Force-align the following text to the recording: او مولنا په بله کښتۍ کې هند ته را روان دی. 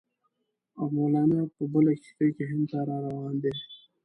او 0.77 0.85
مولنا 0.95 1.41
په 1.55 1.63
بله 1.73 1.91
کښتۍ 2.01 2.29
کې 2.35 2.43
هند 2.49 2.65
ته 2.71 2.79
را 2.87 2.97
روان 3.05 3.35
دی. 3.43 3.53